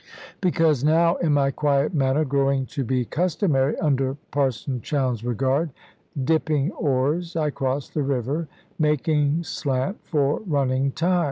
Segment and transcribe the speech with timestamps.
[0.41, 5.69] Because now, in my quiet manner (growing to be customary, under Parson Chowne's regard)
[6.23, 8.47] dipping oars, I crossed the river,
[8.79, 11.19] making slant for running tide.